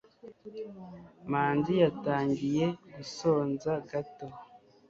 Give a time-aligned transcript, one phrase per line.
[1.31, 4.27] manzi yatangiye gusonza gato